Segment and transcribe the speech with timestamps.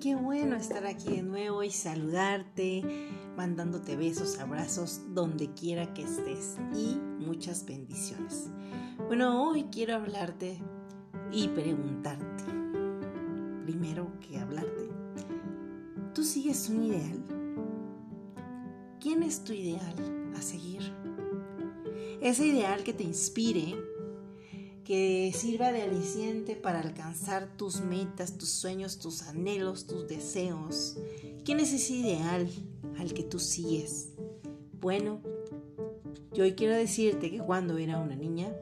[0.00, 2.82] qué bueno estar aquí de nuevo y saludarte,
[3.36, 8.48] mandándote besos, abrazos, donde quiera que estés y muchas bendiciones.
[9.06, 10.58] Bueno, hoy quiero hablarte
[11.30, 12.44] y preguntarte,
[13.64, 14.88] primero que hablarte,
[16.14, 17.22] ¿tú sigues un ideal?
[19.00, 20.80] ¿Quién es tu ideal a seguir?
[22.22, 23.76] Ese ideal que te inspire,
[24.90, 30.98] que sirva de aliciente para alcanzar tus metas, tus sueños, tus anhelos, tus deseos.
[31.44, 32.50] ¿Quién es ese ideal
[32.98, 34.14] al que tú sigues?
[34.80, 35.20] Bueno,
[36.32, 38.52] yo hoy quiero decirte que cuando era una niña,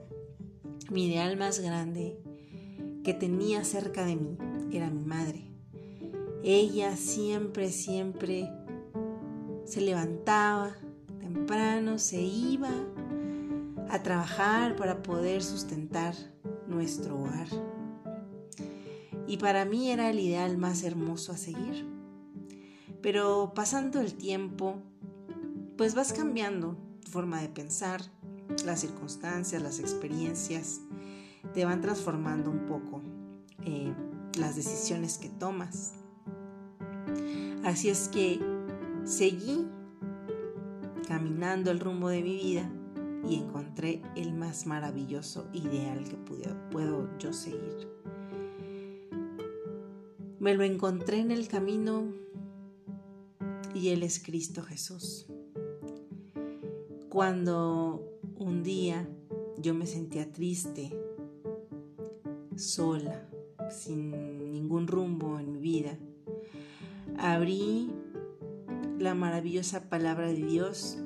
[0.91, 2.21] mi ideal más grande
[3.05, 4.37] que tenía cerca de mí
[4.71, 5.47] era mi madre.
[6.45, 8.51] Ella siempre, siempre
[9.65, 10.77] se levantaba
[11.21, 12.71] temprano, se iba
[13.91, 16.15] a trabajar para poder sustentar
[16.67, 17.49] nuestro hogar.
[19.27, 21.87] Y para mí era el ideal más hermoso a seguir.
[23.03, 24.77] Pero pasando el tiempo,
[25.77, 28.03] pues vas cambiando tu forma de pensar,
[28.65, 30.81] las circunstancias, las experiencias,
[31.55, 33.03] te van transformando un poco
[33.65, 33.93] eh,
[34.39, 35.93] las decisiones que tomas.
[37.65, 38.41] Así es que
[39.05, 39.67] seguí
[41.07, 42.71] caminando el rumbo de mi vida
[43.27, 46.17] y encontré el más maravilloso ideal que
[46.71, 47.89] puedo yo seguir.
[50.39, 52.13] Me lo encontré en el camino
[53.75, 55.27] y Él es Cristo Jesús.
[57.09, 59.09] Cuando un día
[59.59, 60.93] yo me sentía triste,
[62.55, 63.29] sola,
[63.71, 65.99] sin ningún rumbo en mi vida,
[67.19, 67.91] abrí
[68.99, 70.99] la maravillosa palabra de Dios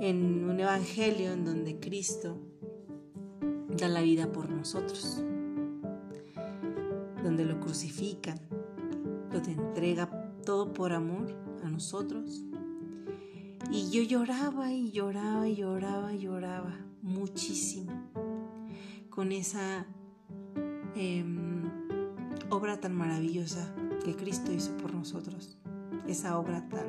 [0.00, 2.38] en un evangelio en donde Cristo
[3.68, 5.22] da la vida por nosotros,
[7.22, 8.38] donde lo crucifican,
[9.32, 10.10] donde entrega
[10.44, 11.34] todo por amor
[11.64, 12.42] a nosotros.
[13.70, 17.92] Y yo lloraba y lloraba y lloraba y lloraba muchísimo
[19.10, 19.86] con esa
[20.94, 21.64] em,
[22.50, 25.58] obra tan maravillosa que Cristo hizo por nosotros.
[26.06, 26.86] Esa obra tan...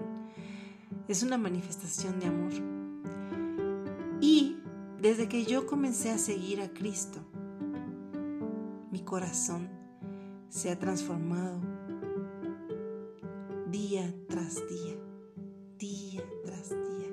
[1.08, 2.77] Es una manifestación de amor
[5.08, 7.20] desde que yo comencé a seguir a Cristo,
[8.92, 9.70] mi corazón
[10.50, 11.62] se ha transformado
[13.72, 14.98] día tras día,
[15.80, 17.10] día tras día,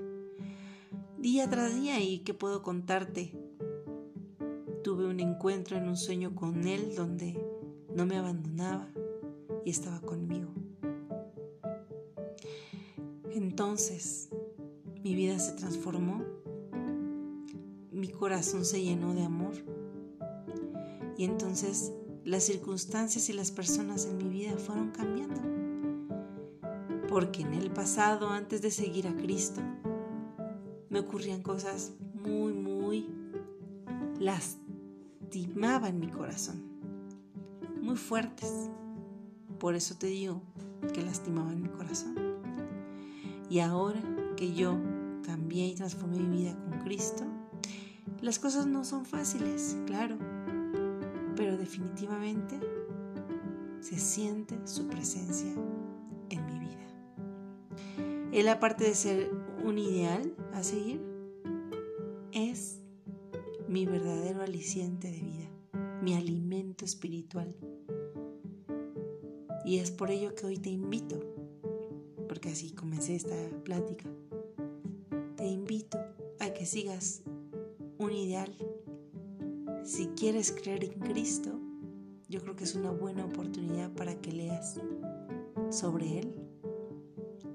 [1.19, 2.01] día tras día.
[2.01, 3.31] ¿Y qué puedo contarte?
[4.83, 7.41] Tuve un encuentro en un sueño con Él donde
[7.95, 8.89] no me abandonaba
[9.65, 10.53] y estaba conmigo.
[13.31, 14.31] Entonces,
[15.05, 16.44] mi vida se transformó
[17.95, 19.55] mi corazón se llenó de amor.
[21.17, 21.93] Y entonces
[22.25, 25.41] las circunstancias y las personas en mi vida fueron cambiando.
[27.09, 29.61] Porque en el pasado, antes de seguir a Cristo,
[30.91, 33.09] me ocurrían cosas muy, muy
[34.19, 36.63] lastimaban mi corazón.
[37.81, 38.71] Muy fuertes.
[39.59, 40.43] Por eso te digo
[40.93, 42.17] que lastimaban mi corazón.
[43.49, 44.03] Y ahora
[44.37, 44.77] que yo
[45.23, 47.25] cambié y transformé mi vida con Cristo,
[48.25, 50.17] las cosas no son fáciles, claro,
[51.37, 52.59] pero definitivamente
[53.81, 55.53] se siente su presencia
[56.31, 58.31] en mi vida.
[58.33, 59.31] Él, aparte de ser
[59.63, 61.03] un ideal a seguir,
[62.33, 62.81] es
[63.69, 65.51] mi verdadero aliciente de vida,
[66.01, 67.55] mi alimento espiritual.
[69.67, 71.21] Y es por ello que hoy te invito,
[72.27, 74.09] porque así comencé esta plática,
[75.37, 75.99] te invito
[76.41, 77.23] a que sigas
[77.99, 78.55] un ideal.
[79.85, 81.61] Si quieres creer en Cristo,
[82.29, 84.81] yo creo que es una buena oportunidad para que leas
[85.71, 86.35] sobre Él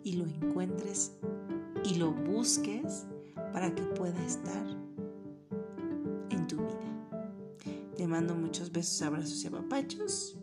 [0.03, 1.13] y lo encuentres
[1.83, 3.05] y lo busques
[3.53, 4.65] para que pueda estar
[6.29, 7.09] en tu vida.
[7.95, 10.37] Te mando muchos besos, abrazos y apapachos.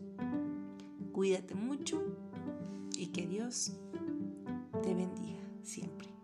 [1.11, 2.03] Cuídate mucho
[2.97, 3.71] y que Dios
[4.83, 6.16] te bendiga siempre.